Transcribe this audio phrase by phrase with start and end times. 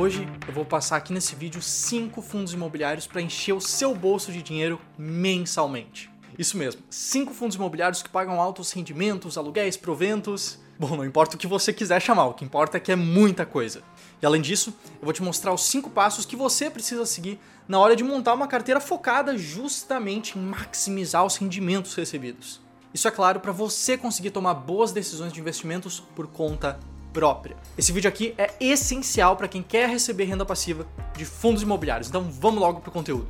[0.00, 4.30] Hoje eu vou passar aqui nesse vídeo 5 fundos imobiliários para encher o seu bolso
[4.30, 6.08] de dinheiro mensalmente.
[6.38, 10.60] Isso mesmo, 5 fundos imobiliários que pagam altos rendimentos, aluguéis, proventos.
[10.78, 13.44] Bom, não importa o que você quiser chamar, o que importa é que é muita
[13.44, 13.82] coisa.
[14.22, 17.80] E além disso, eu vou te mostrar os 5 passos que você precisa seguir na
[17.80, 22.60] hora de montar uma carteira focada justamente em maximizar os rendimentos recebidos.
[22.94, 26.78] Isso é claro para você conseguir tomar boas decisões de investimentos por conta
[27.12, 27.56] própria.
[27.76, 30.86] Esse vídeo aqui é essencial para quem quer receber renda passiva
[31.16, 32.08] de fundos imobiliários.
[32.08, 33.28] Então vamos logo pro conteúdo.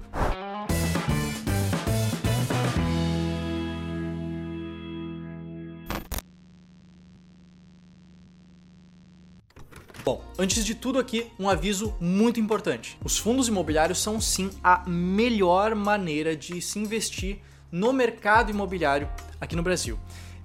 [10.04, 12.98] Bom, antes de tudo aqui, um aviso muito importante.
[13.04, 17.40] Os fundos imobiliários são sim a melhor maneira de se investir
[17.70, 19.06] no mercado imobiliário
[19.38, 19.98] aqui no Brasil.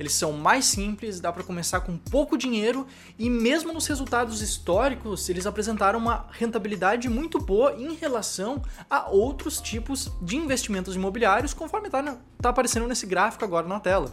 [0.04, 2.86] Eles são mais simples, dá para começar com pouco dinheiro
[3.18, 9.62] e mesmo nos resultados históricos, eles apresentaram uma rentabilidade muito boa em relação a outros
[9.62, 14.12] tipos de investimentos imobiliários, conforme está tá aparecendo nesse gráfico agora na tela.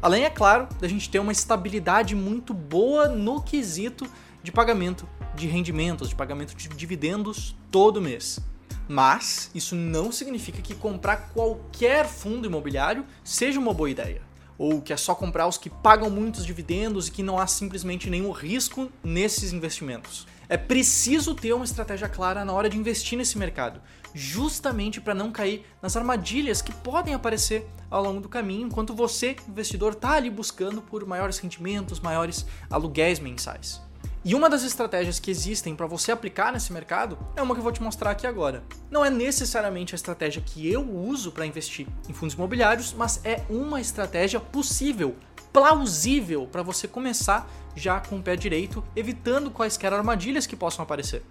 [0.00, 4.08] Além, é claro, da gente ter uma estabilidade muito boa no quesito
[4.40, 8.38] de pagamento de rendimentos, de pagamento de dividendos todo mês.
[8.86, 14.22] Mas isso não significa que comprar qualquer fundo imobiliário seja uma boa ideia
[14.58, 18.08] ou que é só comprar os que pagam muitos dividendos e que não há simplesmente
[18.08, 20.26] nenhum risco nesses investimentos.
[20.48, 23.80] É preciso ter uma estratégia clara na hora de investir nesse mercado,
[24.14, 29.36] justamente para não cair nas armadilhas que podem aparecer ao longo do caminho, enquanto você,
[29.48, 33.80] investidor, está ali buscando por maiores rendimentos, maiores aluguéis mensais.
[34.26, 37.62] E uma das estratégias que existem para você aplicar nesse mercado é uma que eu
[37.62, 38.64] vou te mostrar aqui agora.
[38.90, 43.42] Não é necessariamente a estratégia que eu uso para investir em fundos imobiliários, mas é
[43.50, 45.14] uma estratégia possível,
[45.52, 47.46] plausível para você começar
[47.76, 51.22] já com o pé direito, evitando quaisquer armadilhas que possam aparecer.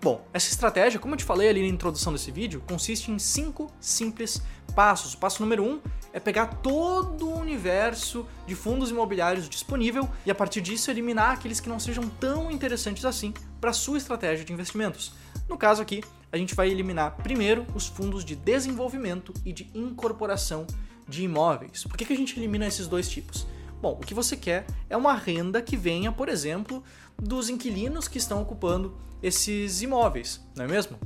[0.00, 3.68] Bom, essa estratégia, como eu te falei ali na introdução desse vídeo, consiste em cinco
[3.80, 4.40] simples
[4.76, 5.14] passos.
[5.14, 5.80] O passo número um
[6.12, 11.60] é pegar todo o universo de fundos imobiliários disponível e a partir disso eliminar aqueles
[11.60, 15.14] que não sejam tão interessantes assim para sua estratégia de investimentos.
[15.48, 20.66] No caso aqui, a gente vai eliminar primeiro os fundos de desenvolvimento e de incorporação
[21.08, 21.84] de imóveis.
[21.84, 23.46] Por que, que a gente elimina esses dois tipos?
[23.80, 26.82] Bom, o que você quer é uma renda que venha, por exemplo,
[27.18, 30.98] dos inquilinos que estão ocupando esses imóveis, não é mesmo?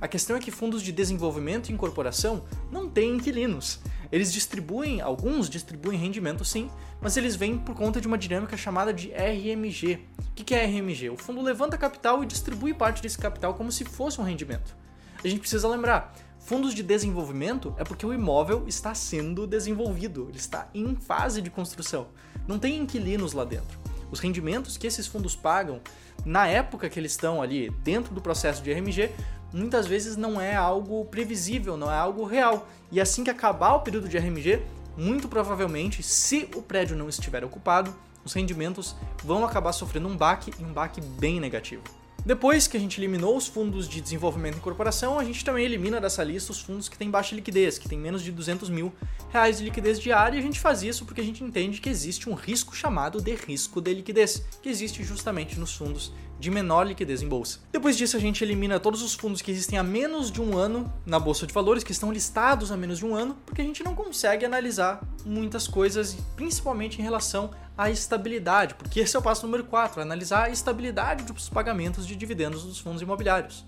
[0.00, 3.80] A questão é que fundos de desenvolvimento e incorporação não têm inquilinos.
[4.12, 8.92] Eles distribuem, alguns distribuem rendimento sim, mas eles vêm por conta de uma dinâmica chamada
[8.92, 10.00] de RMG.
[10.18, 11.08] O que é RMG?
[11.08, 14.76] O fundo levanta capital e distribui parte desse capital como se fosse um rendimento.
[15.24, 20.36] A gente precisa lembrar, fundos de desenvolvimento é porque o imóvel está sendo desenvolvido, ele
[20.36, 22.08] está em fase de construção.
[22.46, 23.80] Não tem inquilinos lá dentro.
[24.10, 25.80] Os rendimentos que esses fundos pagam
[26.22, 29.10] na época que eles estão ali dentro do processo de RMG
[29.52, 32.68] muitas vezes não é algo previsível, não é algo real.
[32.90, 34.62] E assim que acabar o período de RMG,
[34.96, 40.52] muito provavelmente, se o prédio não estiver ocupado, os rendimentos vão acabar sofrendo um baque
[40.58, 41.82] e um baque bem negativo.
[42.24, 46.00] Depois que a gente eliminou os fundos de desenvolvimento e incorporação, a gente também elimina
[46.00, 48.92] dessa lista os fundos que têm baixa liquidez, que têm menos de 200 mil
[49.30, 52.30] reais de liquidez diária, e a gente faz isso porque a gente entende que existe
[52.30, 57.22] um risco chamado de risco de liquidez, que existe justamente nos fundos de menor liquidez
[57.22, 57.60] em bolsa.
[57.70, 60.92] Depois disso, a gente elimina todos os fundos que existem há menos de um ano
[61.06, 63.84] na bolsa de valores, que estão listados há menos de um ano, porque a gente
[63.84, 69.46] não consegue analisar muitas coisas, principalmente em relação à estabilidade, porque esse é o passo
[69.46, 73.64] número 4, analisar a estabilidade dos pagamentos de dividendos dos fundos imobiliários.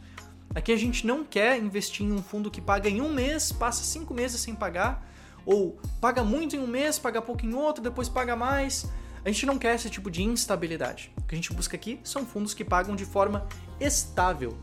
[0.53, 3.85] Aqui a gente não quer investir em um fundo que paga em um mês, passa
[3.85, 5.09] cinco meses sem pagar,
[5.47, 8.85] ou paga muito em um mês, paga pouco em outro, depois paga mais.
[9.25, 11.11] A gente não quer esse tipo de instabilidade.
[11.17, 13.49] O que a gente busca aqui são fundos que pagam de forma
[13.81, 14.55] estável.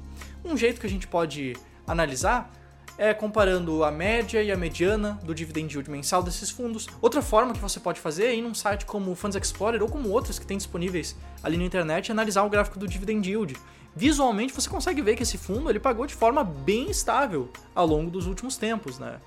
[0.45, 1.55] Um jeito que a gente pode
[1.87, 2.51] analisar
[2.95, 6.87] é comparando a média e a mediana do dividend yield mensal desses fundos.
[7.01, 9.89] Outra forma que você pode fazer é ir num site como o Funds Explorer ou
[9.89, 13.57] como outros que tem disponíveis ali na internet analisar o gráfico do dividend yield.
[13.95, 18.11] Visualmente você consegue ver que esse fundo ele pagou de forma bem estável ao longo
[18.11, 19.19] dos últimos tempos, né?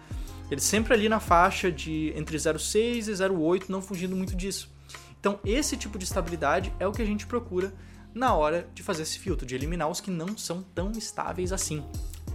[0.48, 4.72] Ele sempre ali na faixa de entre 0,6 e 0,8, não fugindo muito disso.
[5.24, 7.72] Então, esse tipo de estabilidade é o que a gente procura
[8.12, 11.82] na hora de fazer esse filtro, de eliminar os que não são tão estáveis assim.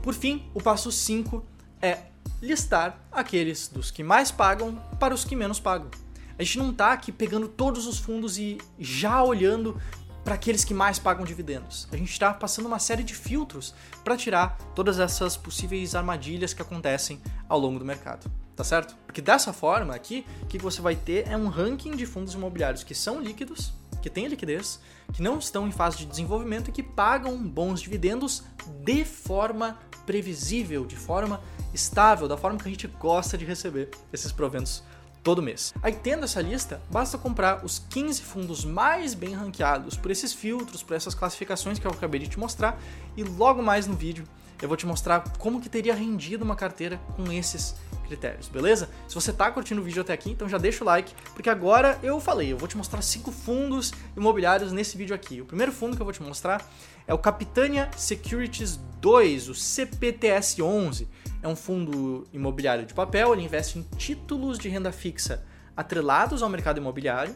[0.01, 1.45] Por fim, o passo 5
[1.83, 2.05] é
[2.41, 5.91] listar aqueles dos que mais pagam para os que menos pagam.
[6.35, 9.79] A gente não está aqui pegando todos os fundos e já olhando
[10.23, 11.87] para aqueles que mais pagam dividendos.
[11.91, 16.61] A gente está passando uma série de filtros para tirar todas essas possíveis armadilhas que
[16.63, 18.93] acontecem ao longo do mercado tá certo?
[19.05, 22.83] Porque dessa forma aqui, o que você vai ter é um ranking de fundos imobiliários
[22.83, 23.71] que são líquidos,
[24.01, 24.81] que têm liquidez,
[25.13, 28.43] que não estão em fase de desenvolvimento e que pagam bons dividendos
[28.83, 31.39] de forma previsível, de forma
[31.73, 34.83] estável, da forma que a gente gosta de receber esses proventos
[35.23, 35.73] todo mês.
[35.81, 40.83] Aí tendo essa lista, basta comprar os 15 fundos mais bem ranqueados por esses filtros,
[40.83, 42.77] por essas classificações que eu acabei de te mostrar
[43.15, 44.25] e logo mais no vídeo
[44.61, 47.75] eu vou te mostrar como que teria rendido uma carteira com esses
[48.09, 48.89] critérios, beleza?
[49.07, 51.97] Se você está curtindo o vídeo até aqui, então já deixa o like, porque agora
[52.01, 55.39] eu falei, eu vou te mostrar cinco fundos imobiliários nesse vídeo aqui.
[55.39, 56.67] O primeiro fundo que eu vou te mostrar
[57.07, 61.07] é o Capitania Securities 2, o CPTS11.
[61.41, 65.45] É um fundo imobiliário de papel, ele investe em títulos de renda fixa
[65.77, 67.33] atrelados ao mercado imobiliário.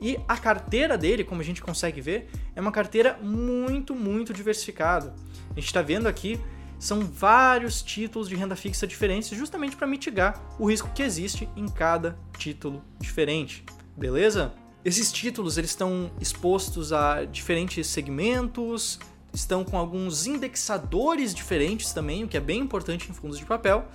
[0.00, 5.14] E a carteira dele, como a gente consegue ver, é uma carteira muito, muito diversificada.
[5.50, 6.40] A gente está vendo aqui
[6.84, 11.66] são vários títulos de renda fixa diferentes, justamente para mitigar o risco que existe em
[11.66, 13.64] cada título diferente.
[13.96, 14.52] Beleza?
[14.84, 19.00] Esses títulos eles estão expostos a diferentes segmentos,
[19.32, 23.88] estão com alguns indexadores diferentes também, o que é bem importante em fundos de papel,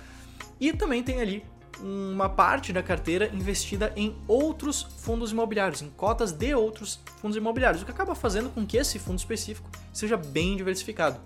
[0.58, 1.44] e também tem ali
[1.80, 7.82] uma parte da carteira investida em outros fundos imobiliários, em cotas de outros fundos imobiliários,
[7.82, 11.20] o que acaba fazendo com que esse fundo específico seja bem diversificado.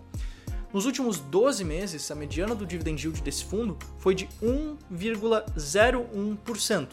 [0.74, 6.88] Nos últimos 12 meses, a mediana do dividend yield desse fundo foi de 1,01%.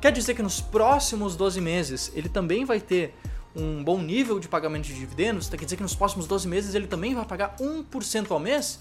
[0.00, 3.16] Quer dizer que nos próximos 12 meses ele também vai ter
[3.56, 5.48] um bom nível de pagamento de dividendos?
[5.48, 8.78] Quer dizer que nos próximos 12 meses ele também vai pagar 1% ao mês?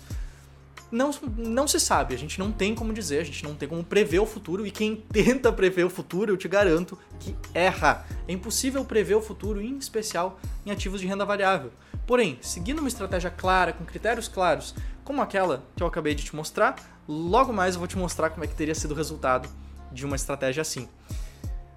[0.91, 3.83] Não, não se sabe, a gente não tem como dizer, a gente não tem como
[3.83, 8.05] prever o futuro e quem tenta prever o futuro, eu te garanto que erra.
[8.27, 11.71] É impossível prever o futuro, em especial em ativos de renda variável.
[12.07, 14.73] Porém, seguindo uma estratégia clara, com critérios claros,
[15.03, 18.45] como aquela que eu acabei de te mostrar, logo mais eu vou te mostrar como
[18.45, 19.49] é que teria sido o resultado
[19.91, 20.87] de uma estratégia assim.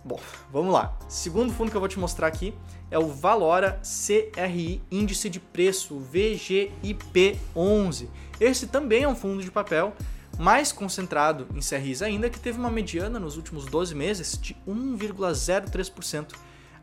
[0.04, 0.20] Bom,
[0.52, 0.96] vamos lá.
[1.08, 2.54] Segundo fundo que eu vou te mostrar aqui
[2.92, 8.08] é o Valora CRI Índice de Preço, VGIP11.
[8.40, 9.92] Esse também é um fundo de papel
[10.38, 16.34] mais concentrado em CRIs ainda, que teve uma mediana nos últimos 12 meses de 1,03%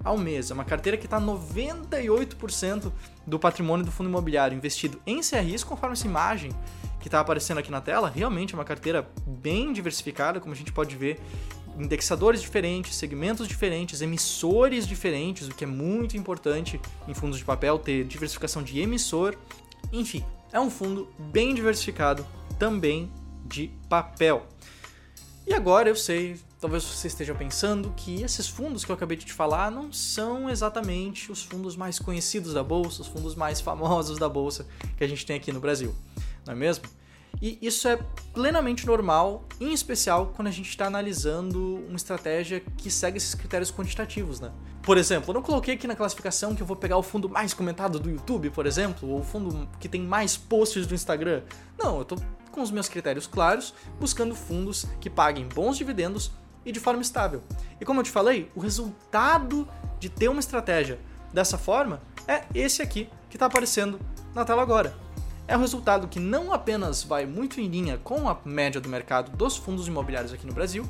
[0.08, 0.52] ao mês.
[0.52, 2.92] É uma carteira que está 98%
[3.26, 6.52] do patrimônio do fundo imobiliário investido em CRIs, conforme essa imagem
[7.00, 8.10] que está aparecendo aqui na tela.
[8.10, 11.20] Realmente é uma carteira bem diversificada, como a gente pode ver.
[11.78, 17.78] Indexadores diferentes, segmentos diferentes, emissores diferentes, o que é muito importante em fundos de papel,
[17.78, 19.36] ter diversificação de emissor.
[19.94, 22.26] Enfim, é um fundo bem diversificado
[22.58, 23.12] também
[23.46, 24.48] de papel.
[25.48, 29.26] E agora eu sei, talvez você esteja pensando que esses fundos que eu acabei de
[29.26, 34.18] te falar não são exatamente os fundos mais conhecidos da bolsa, os fundos mais famosos
[34.18, 34.68] da bolsa
[34.98, 35.96] que a gente tem aqui no Brasil,
[36.46, 36.84] não é mesmo?
[37.42, 37.98] E isso é
[38.34, 43.72] plenamente normal, em especial quando a gente está analisando uma estratégia que segue esses critérios
[43.72, 44.52] quantitativos, né?
[44.84, 47.54] Por exemplo, eu não coloquei aqui na classificação que eu vou pegar o fundo mais
[47.54, 51.44] comentado do YouTube, por exemplo, ou o fundo que tem mais posts do Instagram.
[51.78, 52.18] Não, eu estou
[52.58, 56.32] com os meus critérios claros, buscando fundos que paguem bons dividendos
[56.66, 57.44] e de forma estável.
[57.80, 59.68] E como eu te falei, o resultado
[60.00, 61.00] de ter uma estratégia
[61.32, 64.00] dessa forma é esse aqui que está aparecendo
[64.34, 64.98] na tela agora.
[65.48, 69.38] É um resultado que não apenas vai muito em linha com a média do mercado
[69.38, 70.84] dos fundos imobiliários aqui no Brasil,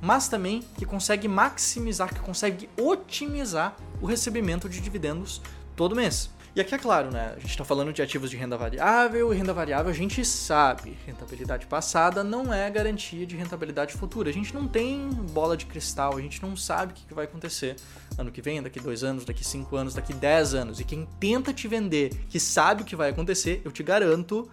[0.00, 5.42] mas também que consegue maximizar, que consegue otimizar o recebimento de dividendos
[5.74, 6.30] todo mês.
[6.58, 7.34] E aqui é claro, né?
[7.36, 10.98] A gente está falando de ativos de renda variável, e renda variável a gente sabe,
[11.06, 14.28] rentabilidade passada não é garantia de rentabilidade futura.
[14.28, 17.76] A gente não tem bola de cristal, a gente não sabe o que vai acontecer
[18.18, 20.80] ano que vem, daqui dois anos, daqui cinco anos, daqui dez anos.
[20.80, 24.50] E quem tenta te vender que sabe o que vai acontecer, eu te garanto,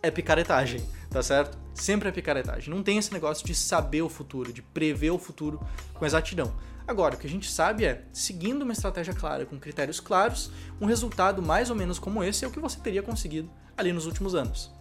[0.00, 1.58] é picaretagem, tá certo?
[1.74, 2.72] Sempre é picaretagem.
[2.72, 5.60] Não tem esse negócio de saber o futuro, de prever o futuro
[5.92, 6.54] com exatidão.
[6.88, 10.86] Agora, o que a gente sabe é, seguindo uma estratégia clara, com critérios claros, um
[10.86, 14.34] resultado mais ou menos como esse é o que você teria conseguido ali nos últimos
[14.34, 14.72] anos.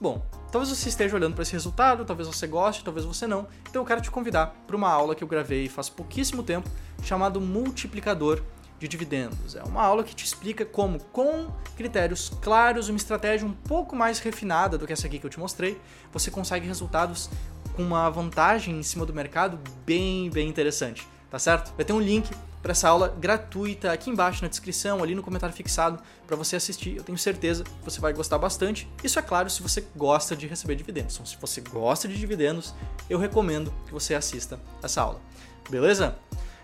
[0.00, 3.48] Bom, talvez você esteja olhando para esse resultado, talvez você goste, talvez você não.
[3.68, 6.70] Então eu quero te convidar para uma aula que eu gravei faz pouquíssimo tempo,
[7.02, 8.40] chamado Multiplicador
[8.78, 9.56] de Dividendos.
[9.56, 14.20] É uma aula que te explica como, com critérios claros, uma estratégia um pouco mais
[14.20, 15.80] refinada do que essa aqui que eu te mostrei,
[16.12, 17.28] você consegue resultados
[17.74, 21.74] com uma vantagem em cima do mercado bem, bem interessante tá certo?
[21.74, 22.30] Vai ter um link
[22.62, 26.94] para essa aula gratuita aqui embaixo na descrição, ali no comentário fixado, para você assistir.
[26.94, 28.86] Eu tenho certeza que você vai gostar bastante.
[29.02, 31.14] Isso é claro se você gosta de receber dividendos.
[31.14, 32.74] Então, se você gosta de dividendos,
[33.08, 35.22] eu recomendo que você assista essa aula.
[35.70, 36.14] Beleza?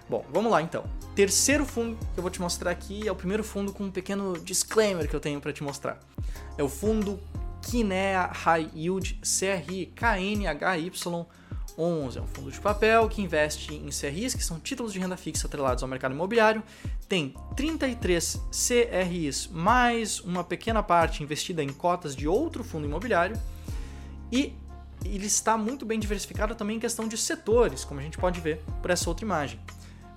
[0.06, 0.84] Bom, vamos lá então.
[1.14, 4.34] Terceiro fundo que eu vou te mostrar aqui é o primeiro fundo com um pequeno
[4.38, 5.98] disclaimer que eu tenho para te mostrar.
[6.58, 7.18] É o fundo
[7.62, 10.90] Kinea High Yield CRI KNHY
[11.78, 15.16] 11 é um fundo de papel que investe em CRIs, que são títulos de renda
[15.16, 16.62] fixa atrelados ao mercado imobiliário.
[17.08, 23.40] Tem 33 CRIs mais uma pequena parte investida em cotas de outro fundo imobiliário.
[24.32, 24.52] E
[25.04, 28.60] ele está muito bem diversificado também em questão de setores, como a gente pode ver
[28.82, 29.60] por essa outra imagem.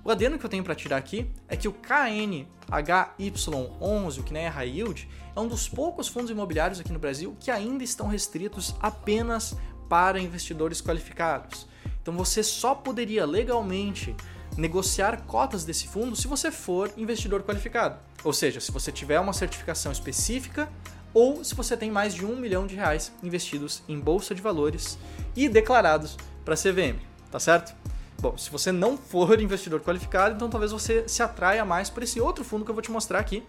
[0.04, 4.48] O adendo que eu tenho para tirar aqui é que o KNHY11, o que é
[4.48, 8.74] High Yield, é um dos poucos fundos imobiliários aqui no Brasil que ainda estão restritos
[8.80, 9.56] apenas
[9.92, 11.66] para investidores qualificados.
[12.00, 14.16] Então você só poderia legalmente
[14.56, 17.98] negociar cotas desse fundo se você for investidor qualificado.
[18.24, 20.66] Ou seja, se você tiver uma certificação específica
[21.12, 24.98] ou se você tem mais de um milhão de reais investidos em bolsa de valores
[25.36, 26.98] e declarados para a CVM,
[27.30, 27.76] tá certo?
[28.18, 32.18] Bom, se você não for investidor qualificado, então talvez você se atraia mais por esse
[32.18, 33.42] outro fundo que eu vou te mostrar aqui,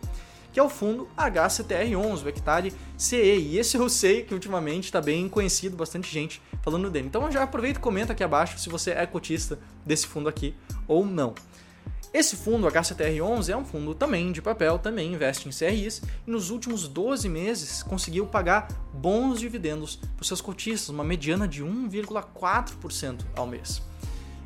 [0.53, 3.15] que é o fundo HCTR11, o Hectare CE.
[3.15, 7.07] E esse eu sei que ultimamente está bem conhecido, bastante gente falando dele.
[7.07, 10.55] Então já aproveita e comenta aqui abaixo se você é cotista desse fundo aqui
[10.87, 11.33] ou não.
[12.13, 16.51] Esse fundo, HCTR11, é um fundo também de papel, também investe em CRIs e nos
[16.51, 23.47] últimos 12 meses conseguiu pagar bons dividendos para seus cotistas, uma mediana de 1,4% ao
[23.47, 23.81] mês.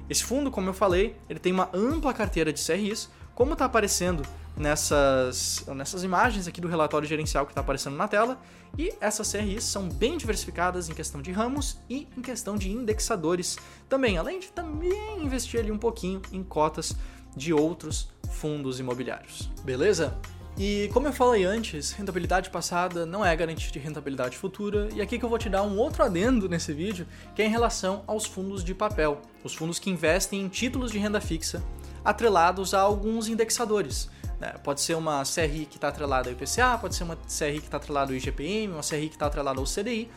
[0.10, 4.24] Esse fundo, como eu falei, ele tem uma ampla carteira de CRIs, como está aparecendo
[4.58, 8.40] nessas, nessas imagens aqui do relatório gerencial que está aparecendo na tela.
[8.78, 13.58] E essas CRIs são bem diversificadas em questão de ramos e em questão de indexadores
[13.88, 16.96] também, além de também investir ali um pouquinho em cotas
[17.36, 19.50] de outros fundos imobiliários.
[19.64, 20.18] Beleza?
[20.60, 25.20] E como eu falei antes, rentabilidade passada não é garantia de rentabilidade futura, e aqui
[25.20, 28.26] que eu vou te dar um outro adendo nesse vídeo, que é em relação aos
[28.26, 31.64] fundos de papel, os fundos que investem em títulos de renda fixa
[32.04, 34.10] atrelados a alguns indexadores.
[34.40, 34.54] Né?
[34.64, 37.78] Pode ser uma CRI que está atrelada ao IPCA, pode ser uma CRI que está
[37.78, 40.10] atrelada ao IGPM, uma CRI que está atrelada ao CDI.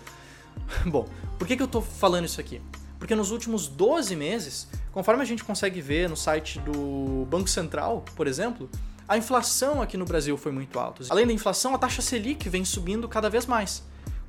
[0.86, 1.08] Bom,
[1.38, 2.60] por que, que eu estou falando isso aqui?
[2.98, 8.04] Porque nos últimos 12 meses, conforme a gente consegue ver no site do Banco Central,
[8.14, 8.68] por exemplo,
[9.08, 11.02] a inflação aqui no Brasil foi muito alta.
[11.08, 13.82] Além da inflação, a taxa Selic vem subindo cada vez mais.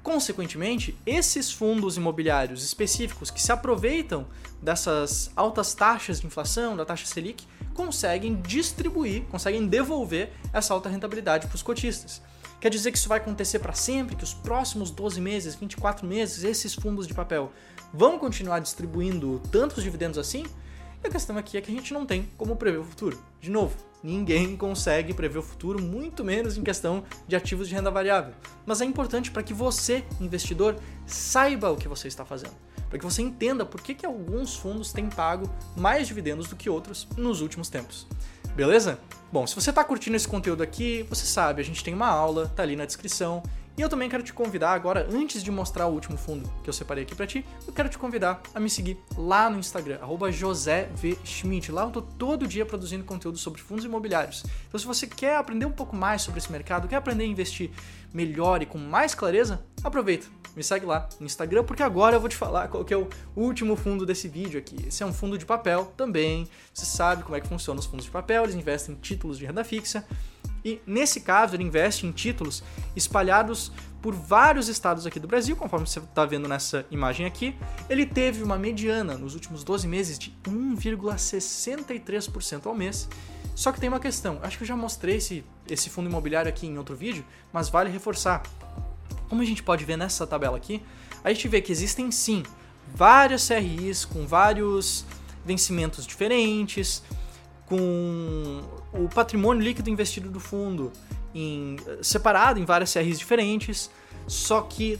[0.04, 4.26] Consequentemente, esses fundos imobiliários específicos que se aproveitam
[4.60, 11.48] dessas altas taxas de inflação, da taxa Selic, conseguem distribuir, conseguem devolver essa alta rentabilidade
[11.48, 12.22] para os cotistas.
[12.60, 16.44] Quer dizer que isso vai acontecer para sempre, que os próximos 12 meses, 24 meses,
[16.44, 17.52] esses fundos de papel
[17.94, 20.46] vão continuar distribuindo tantos dividendos assim?
[21.04, 23.20] E a questão aqui é que a gente não tem como prever o futuro.
[23.40, 27.92] De novo, ninguém consegue prever o futuro, muito menos em questão de ativos de renda
[27.92, 28.34] variável.
[28.66, 32.56] Mas é importante para que você, investidor, saiba o que você está fazendo
[32.92, 36.70] para que você entenda por que, que alguns fundos têm pago mais dividendos do que
[36.70, 38.06] outros nos últimos tempos.
[38.54, 39.00] Beleza?
[39.32, 42.52] Bom, se você está curtindo esse conteúdo aqui, você sabe, a gente tem uma aula,
[42.54, 43.42] tá ali na descrição.
[43.78, 46.74] E eu também quero te convidar agora, antes de mostrar o último fundo que eu
[46.74, 50.00] separei aqui para ti, eu quero te convidar a me seguir lá no Instagram,
[50.32, 51.72] @josé_v_schmidt.
[51.72, 54.44] Lá eu tô todo dia produzindo conteúdo sobre fundos imobiliários.
[54.68, 57.72] Então se você quer aprender um pouco mais sobre esse mercado, quer aprender a investir
[58.14, 62.30] melhor e com mais clareza, aproveita me segue lá no Instagram, porque agora eu vou
[62.30, 64.88] te falar qual que é o último fundo desse vídeo aqui.
[64.88, 66.48] Esse é um fundo de papel também.
[66.74, 69.46] Você sabe como é que funciona os fundos de papel, eles investem em títulos de
[69.46, 70.06] renda fixa.
[70.64, 72.64] E nesse caso, ele investe em títulos
[72.96, 77.56] espalhados por vários estados aqui do Brasil, conforme você está vendo nessa imagem aqui.
[77.90, 83.08] Ele teve uma mediana nos últimos 12 meses de 1,63% ao mês.
[83.56, 86.66] Só que tem uma questão, acho que eu já mostrei esse, esse fundo imobiliário aqui
[86.66, 88.42] em outro vídeo, mas vale reforçar.
[89.30, 90.82] Como a gente pode ver nessa tabela aqui,
[91.24, 92.44] a gente vê que existem sim
[92.94, 95.06] várias CRIs com vários
[95.46, 97.04] vencimentos diferentes,
[97.72, 98.62] com
[98.92, 100.92] o patrimônio líquido investido do fundo
[101.34, 103.90] em, separado em várias CRIs diferentes,
[104.28, 105.00] só que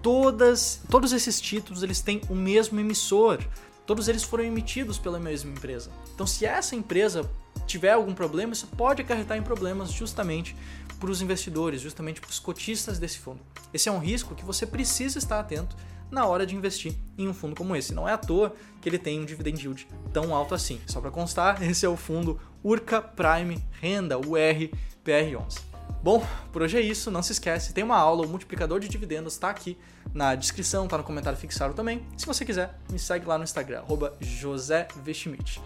[0.00, 3.44] todas, todos esses títulos eles têm o mesmo emissor,
[3.84, 5.90] todos eles foram emitidos pela mesma empresa.
[6.14, 7.30] Então, se essa empresa
[7.66, 10.56] tiver algum problema, isso pode acarretar em problemas justamente
[10.98, 13.40] para os investidores, justamente para os cotistas desse fundo.
[13.74, 15.76] Esse é um risco que você precisa estar atento
[16.10, 17.94] na hora de investir em um fundo como esse.
[17.94, 20.80] Não é à toa que ele tem um dividend yield tão alto assim.
[20.86, 25.60] Só para constar, esse é o fundo Urca Prime Renda, URPR11.
[26.02, 27.10] Bom, por hoje é isso.
[27.10, 29.76] Não se esquece, tem uma aula, o multiplicador de dividendos está aqui
[30.14, 32.06] na descrição, está no comentário fixado também.
[32.16, 33.82] Se você quiser, me segue lá no Instagram,
[34.20, 35.60] @josevschmidt.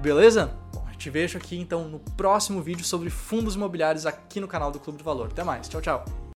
[0.00, 0.56] Beleza?
[0.72, 4.78] Bom, te vejo aqui então no próximo vídeo sobre fundos imobiliários aqui no canal do
[4.78, 5.28] Clube do Valor.
[5.32, 6.20] Até mais, tchau, tchau.